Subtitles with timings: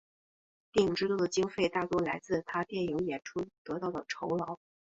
[0.71, 4.57] 电影制作的经费大多来自他电影演出得到的酬劳。